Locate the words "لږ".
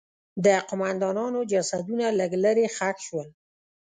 2.19-2.31